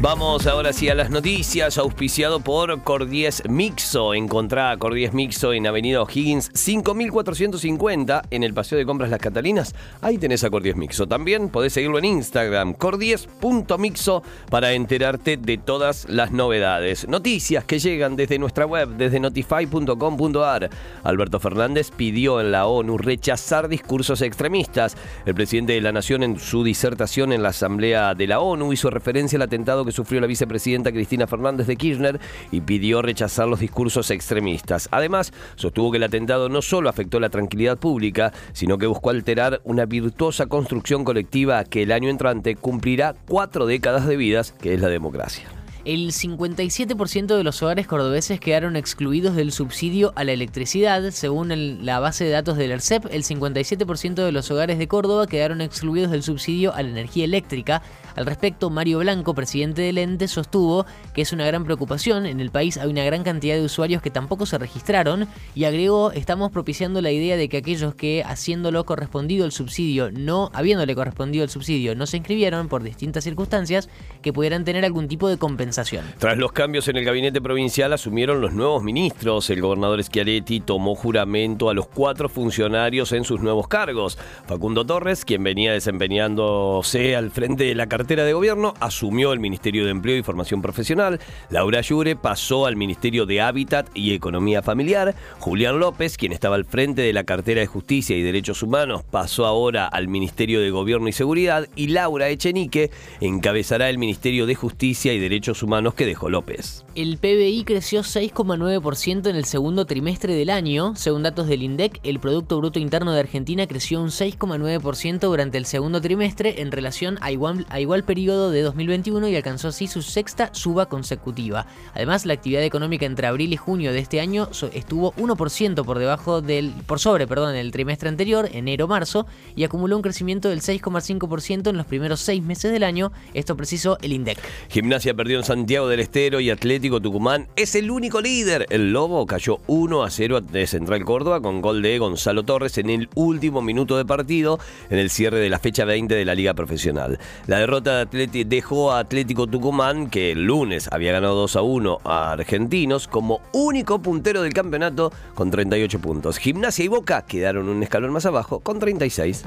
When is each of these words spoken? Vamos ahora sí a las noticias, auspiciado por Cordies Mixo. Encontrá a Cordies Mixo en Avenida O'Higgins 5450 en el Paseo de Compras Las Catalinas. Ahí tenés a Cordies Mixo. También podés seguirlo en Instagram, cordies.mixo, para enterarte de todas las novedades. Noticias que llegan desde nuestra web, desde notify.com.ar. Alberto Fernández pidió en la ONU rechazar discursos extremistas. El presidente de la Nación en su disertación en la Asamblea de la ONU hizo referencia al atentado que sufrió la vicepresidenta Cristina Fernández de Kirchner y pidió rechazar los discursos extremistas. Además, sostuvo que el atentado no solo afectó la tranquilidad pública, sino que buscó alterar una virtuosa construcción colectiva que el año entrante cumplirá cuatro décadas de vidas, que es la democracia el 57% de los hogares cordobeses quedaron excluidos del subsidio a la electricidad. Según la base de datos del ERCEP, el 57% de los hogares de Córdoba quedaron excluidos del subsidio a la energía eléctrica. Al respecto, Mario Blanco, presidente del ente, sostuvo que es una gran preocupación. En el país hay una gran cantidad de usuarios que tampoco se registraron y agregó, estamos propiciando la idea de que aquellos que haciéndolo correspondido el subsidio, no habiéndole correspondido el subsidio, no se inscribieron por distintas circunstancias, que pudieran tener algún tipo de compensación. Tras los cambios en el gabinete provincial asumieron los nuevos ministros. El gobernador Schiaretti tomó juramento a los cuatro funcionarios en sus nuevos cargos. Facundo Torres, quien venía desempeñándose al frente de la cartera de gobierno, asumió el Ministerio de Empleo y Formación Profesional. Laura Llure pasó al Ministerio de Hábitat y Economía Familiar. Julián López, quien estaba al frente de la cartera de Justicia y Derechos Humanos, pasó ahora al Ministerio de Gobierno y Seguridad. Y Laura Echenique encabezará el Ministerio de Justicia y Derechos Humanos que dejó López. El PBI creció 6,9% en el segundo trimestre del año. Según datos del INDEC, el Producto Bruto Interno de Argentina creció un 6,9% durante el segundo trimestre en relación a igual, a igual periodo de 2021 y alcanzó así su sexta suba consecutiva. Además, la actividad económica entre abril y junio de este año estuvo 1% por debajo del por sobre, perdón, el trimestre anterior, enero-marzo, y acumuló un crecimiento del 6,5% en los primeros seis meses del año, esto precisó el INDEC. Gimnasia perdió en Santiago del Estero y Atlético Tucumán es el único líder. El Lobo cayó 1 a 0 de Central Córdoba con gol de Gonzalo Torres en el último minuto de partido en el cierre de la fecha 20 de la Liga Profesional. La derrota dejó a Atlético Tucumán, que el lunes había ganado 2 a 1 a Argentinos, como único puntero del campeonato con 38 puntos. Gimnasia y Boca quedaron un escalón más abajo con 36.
Vamos 0.00 0.46
ahora 0.46 0.72
sí 0.72 0.88
a 0.88 0.94
las 0.94 1.10
noticias, 1.10 1.76
auspiciado 1.76 2.38
por 2.38 2.84
Cordies 2.84 3.42
Mixo. 3.48 4.14
Encontrá 4.14 4.70
a 4.70 4.76
Cordies 4.76 5.12
Mixo 5.12 5.52
en 5.52 5.66
Avenida 5.66 6.00
O'Higgins 6.00 6.52
5450 6.54 8.22
en 8.30 8.44
el 8.44 8.54
Paseo 8.54 8.78
de 8.78 8.86
Compras 8.86 9.10
Las 9.10 9.18
Catalinas. 9.18 9.74
Ahí 10.02 10.18
tenés 10.18 10.44
a 10.44 10.50
Cordies 10.50 10.76
Mixo. 10.76 11.08
También 11.08 11.48
podés 11.48 11.72
seguirlo 11.72 11.98
en 11.98 12.04
Instagram, 12.04 12.74
cordies.mixo, 12.74 14.22
para 14.50 14.72
enterarte 14.74 15.36
de 15.36 15.58
todas 15.58 16.08
las 16.08 16.30
novedades. 16.30 17.08
Noticias 17.08 17.64
que 17.64 17.80
llegan 17.80 18.14
desde 18.14 18.38
nuestra 18.38 18.66
web, 18.66 18.90
desde 18.90 19.18
notify.com.ar. 19.18 20.70
Alberto 21.02 21.40
Fernández 21.40 21.90
pidió 21.90 22.40
en 22.40 22.52
la 22.52 22.68
ONU 22.68 22.96
rechazar 22.98 23.66
discursos 23.66 24.22
extremistas. 24.22 24.96
El 25.26 25.34
presidente 25.34 25.72
de 25.72 25.80
la 25.80 25.90
Nación 25.90 26.22
en 26.22 26.38
su 26.38 26.62
disertación 26.62 27.32
en 27.32 27.42
la 27.42 27.48
Asamblea 27.48 28.14
de 28.14 28.28
la 28.28 28.38
ONU 28.38 28.72
hizo 28.72 28.90
referencia 28.90 29.07
al 29.08 29.42
atentado 29.42 29.84
que 29.84 29.92
sufrió 29.92 30.20
la 30.20 30.26
vicepresidenta 30.26 30.92
Cristina 30.92 31.26
Fernández 31.26 31.66
de 31.66 31.76
Kirchner 31.76 32.20
y 32.50 32.60
pidió 32.60 33.00
rechazar 33.00 33.48
los 33.48 33.60
discursos 33.60 34.10
extremistas. 34.10 34.88
Además, 34.90 35.32
sostuvo 35.56 35.90
que 35.90 35.96
el 35.96 36.04
atentado 36.04 36.48
no 36.48 36.60
solo 36.60 36.88
afectó 36.88 37.18
la 37.18 37.30
tranquilidad 37.30 37.78
pública, 37.78 38.32
sino 38.52 38.76
que 38.76 38.86
buscó 38.86 39.10
alterar 39.10 39.60
una 39.64 39.86
virtuosa 39.86 40.46
construcción 40.46 41.04
colectiva 41.04 41.64
que 41.64 41.82
el 41.82 41.92
año 41.92 42.10
entrante 42.10 42.54
cumplirá 42.54 43.14
cuatro 43.26 43.66
décadas 43.66 44.06
de 44.06 44.16
vidas, 44.16 44.52
que 44.52 44.74
es 44.74 44.80
la 44.80 44.88
democracia 44.88 45.48
el 45.84 46.12
57% 46.12 47.36
de 47.36 47.44
los 47.44 47.62
hogares 47.62 47.86
cordobeses 47.86 48.40
quedaron 48.40 48.76
excluidos 48.76 49.36
del 49.36 49.52
subsidio 49.52 50.12
a 50.16 50.24
la 50.24 50.32
electricidad. 50.32 51.10
Según 51.10 51.84
la 51.84 52.00
base 52.00 52.24
de 52.24 52.30
datos 52.30 52.56
del 52.56 52.72
ERCEP, 52.72 53.06
el 53.10 53.24
57% 53.24 54.14
de 54.14 54.32
los 54.32 54.50
hogares 54.50 54.78
de 54.78 54.88
Córdoba 54.88 55.26
quedaron 55.26 55.60
excluidos 55.60 56.10
del 56.10 56.22
subsidio 56.22 56.74
a 56.74 56.82
la 56.82 56.90
energía 56.90 57.24
eléctrica. 57.24 57.82
Al 58.16 58.26
respecto, 58.26 58.68
Mario 58.68 58.98
Blanco, 58.98 59.34
presidente 59.34 59.82
del 59.82 59.96
ente, 59.96 60.26
sostuvo 60.26 60.84
que 61.14 61.22
es 61.22 61.32
una 61.32 61.46
gran 61.46 61.64
preocupación. 61.64 62.26
En 62.26 62.40
el 62.40 62.50
país 62.50 62.76
hay 62.76 62.90
una 62.90 63.04
gran 63.04 63.22
cantidad 63.22 63.54
de 63.54 63.62
usuarios 63.62 64.02
que 64.02 64.10
tampoco 64.10 64.44
se 64.44 64.58
registraron 64.58 65.28
y 65.54 65.64
agregó, 65.64 66.10
estamos 66.10 66.50
propiciando 66.50 67.00
la 67.00 67.12
idea 67.12 67.36
de 67.36 67.48
que 67.48 67.58
aquellos 67.58 67.94
que 67.94 68.24
haciéndolo 68.24 68.84
correspondido 68.84 69.46
el 69.46 69.52
subsidio, 69.52 70.10
no 70.10 70.50
habiéndole 70.52 70.94
correspondido 70.94 71.44
el 71.44 71.50
subsidio, 71.50 71.94
no 71.94 72.06
se 72.06 72.16
inscribieron 72.16 72.68
por 72.68 72.82
distintas 72.82 73.24
circunstancias, 73.24 73.88
que 74.20 74.32
pudieran 74.32 74.64
tener 74.64 74.84
algún 74.84 75.06
tipo 75.06 75.28
de 75.28 75.38
compensación. 75.38 75.77
Tras 76.18 76.36
los 76.36 76.52
cambios 76.52 76.88
en 76.88 76.96
el 76.96 77.04
gabinete 77.04 77.40
provincial 77.40 77.92
asumieron 77.92 78.40
los 78.40 78.52
nuevos 78.52 78.82
ministros. 78.82 79.48
El 79.50 79.60
gobernador 79.60 80.02
Schiaretti 80.02 80.60
tomó 80.60 80.94
juramento 80.94 81.70
a 81.70 81.74
los 81.74 81.86
cuatro 81.86 82.28
funcionarios 82.28 83.12
en 83.12 83.24
sus 83.24 83.40
nuevos 83.40 83.68
cargos. 83.68 84.18
Facundo 84.46 84.84
Torres, 84.84 85.24
quien 85.24 85.44
venía 85.44 85.72
desempeñándose 85.72 87.14
al 87.14 87.30
frente 87.30 87.64
de 87.64 87.74
la 87.74 87.86
cartera 87.86 88.24
de 88.24 88.32
gobierno, 88.32 88.74
asumió 88.80 89.32
el 89.32 89.40
Ministerio 89.40 89.84
de 89.84 89.90
Empleo 89.92 90.16
y 90.16 90.22
Formación 90.22 90.62
Profesional. 90.62 91.20
Laura 91.50 91.80
Llure 91.80 92.16
pasó 92.16 92.66
al 92.66 92.76
Ministerio 92.76 93.24
de 93.26 93.40
Hábitat 93.40 93.88
y 93.94 94.14
Economía 94.14 94.62
Familiar. 94.62 95.14
Julián 95.38 95.78
López, 95.78 96.16
quien 96.16 96.32
estaba 96.32 96.56
al 96.56 96.64
frente 96.64 97.02
de 97.02 97.12
la 97.12 97.24
cartera 97.24 97.60
de 97.60 97.66
Justicia 97.66 98.16
y 98.16 98.22
Derechos 98.22 98.62
Humanos, 98.62 99.04
pasó 99.08 99.46
ahora 99.46 99.86
al 99.86 100.08
Ministerio 100.08 100.60
de 100.60 100.70
Gobierno 100.70 101.08
y 101.08 101.12
Seguridad. 101.12 101.68
Y 101.76 101.88
Laura 101.88 102.28
Echenique 102.28 102.90
encabezará 103.20 103.88
el 103.90 103.98
Ministerio 103.98 104.46
de 104.46 104.54
Justicia 104.54 105.12
y 105.12 105.20
Derechos 105.20 105.57
Humanos 105.62 105.94
que 105.94 106.06
dejó 106.06 106.28
López. 106.28 106.84
El 106.94 107.18
PBI 107.18 107.64
creció 107.64 108.00
6,9% 108.00 109.28
en 109.28 109.36
el 109.36 109.44
segundo 109.44 109.86
trimestre 109.86 110.34
del 110.34 110.50
año. 110.50 110.94
Según 110.96 111.22
datos 111.22 111.46
del 111.46 111.62
INDEC, 111.62 112.00
el 112.02 112.20
Producto 112.20 112.58
Bruto 112.58 112.78
Interno 112.78 113.12
de 113.12 113.20
Argentina 113.20 113.66
creció 113.66 114.02
un 114.02 114.08
6,9% 114.08 115.20
durante 115.20 115.58
el 115.58 115.66
segundo 115.66 116.00
trimestre 116.00 116.60
en 116.60 116.72
relación 116.72 117.18
a 117.20 117.30
igual, 117.30 117.66
a 117.68 117.80
igual 117.80 118.04
periodo 118.04 118.50
de 118.50 118.62
2021 118.62 119.28
y 119.28 119.36
alcanzó 119.36 119.68
así 119.68 119.86
su 119.86 120.02
sexta 120.02 120.50
suba 120.52 120.86
consecutiva. 120.86 121.66
Además, 121.94 122.26
la 122.26 122.34
actividad 122.34 122.62
económica 122.62 123.06
entre 123.06 123.26
abril 123.26 123.52
y 123.52 123.56
junio 123.56 123.92
de 123.92 123.98
este 123.98 124.20
año 124.20 124.48
estuvo 124.72 125.12
1% 125.14 125.84
por 125.84 125.98
debajo 125.98 126.40
del 126.40 126.72
por 126.86 127.00
sobre, 127.00 127.26
perdón, 127.26 127.54
el 127.54 127.70
trimestre 127.70 128.08
anterior, 128.08 128.48
enero-marzo, 128.52 129.26
y 129.56 129.64
acumuló 129.64 129.96
un 129.96 130.02
crecimiento 130.02 130.48
del 130.48 130.60
6,5% 130.60 131.70
en 131.70 131.76
los 131.76 131.86
primeros 131.86 132.20
seis 132.20 132.42
meses 132.42 132.72
del 132.72 132.82
año, 132.82 133.12
esto 133.34 133.56
precisó 133.56 133.98
el 134.02 134.12
INDEC. 134.12 134.38
Gimnasia 134.68 135.14
perdió 135.14 135.38
en 135.38 135.44
Santiago 135.48 135.88
del 135.88 136.00
Estero 136.00 136.40
y 136.40 136.50
Atlético 136.50 137.00
Tucumán 137.00 137.48
es 137.56 137.74
el 137.74 137.90
único 137.90 138.20
líder. 138.20 138.66
El 138.68 138.92
Lobo 138.92 139.24
cayó 139.24 139.60
1 139.66 140.02
a 140.02 140.10
0 140.10 140.42
de 140.42 140.66
Central 140.66 141.06
Córdoba 141.06 141.40
con 141.40 141.62
gol 141.62 141.80
de 141.80 141.98
Gonzalo 141.98 142.42
Torres 142.42 142.76
en 142.76 142.90
el 142.90 143.08
último 143.14 143.62
minuto 143.62 143.96
de 143.96 144.04
partido 144.04 144.58
en 144.90 144.98
el 144.98 145.08
cierre 145.08 145.38
de 145.38 145.48
la 145.48 145.58
fecha 145.58 145.86
20 145.86 146.14
de 146.14 146.24
la 146.26 146.34
Liga 146.34 146.52
Profesional. 146.52 147.18
La 147.46 147.60
derrota 147.60 148.04
dejó 148.04 148.92
a 148.92 148.98
Atlético 148.98 149.46
Tucumán, 149.46 150.10
que 150.10 150.32
el 150.32 150.44
lunes 150.44 150.86
había 150.92 151.12
ganado 151.12 151.34
2 151.36 151.56
a 151.56 151.62
1 151.62 151.98
a 152.04 152.32
Argentinos, 152.32 153.08
como 153.08 153.40
único 153.54 154.02
puntero 154.02 154.42
del 154.42 154.52
campeonato 154.52 155.10
con 155.34 155.50
38 155.50 155.98
puntos. 155.98 156.36
Gimnasia 156.36 156.84
y 156.84 156.88
Boca 156.88 157.24
quedaron 157.24 157.70
un 157.70 157.82
escalón 157.82 158.12
más 158.12 158.26
abajo 158.26 158.60
con 158.60 158.78
36. 158.78 159.46